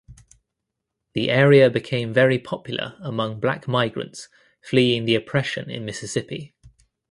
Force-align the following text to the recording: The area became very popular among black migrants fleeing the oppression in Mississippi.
The 1.13 1.29
area 1.29 1.69
became 1.69 2.11
very 2.11 2.39
popular 2.39 2.95
among 3.03 3.39
black 3.39 3.67
migrants 3.67 4.29
fleeing 4.59 5.05
the 5.05 5.13
oppression 5.13 5.69
in 5.69 5.85
Mississippi. 5.85 6.55